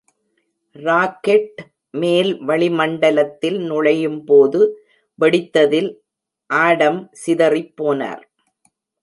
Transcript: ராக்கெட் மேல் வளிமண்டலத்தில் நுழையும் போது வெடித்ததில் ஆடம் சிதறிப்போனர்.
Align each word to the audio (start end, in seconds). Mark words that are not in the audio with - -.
ராக்கெட் 0.75 1.59
மேல் 1.93 2.31
வளிமண்டலத்தில் 2.43 3.59
நுழையும் 3.59 4.17
போது 4.23 4.61
வெடித்ததில் 5.19 5.91
ஆடம் 6.49 6.99
சிதறிப்போனர். 7.25 8.23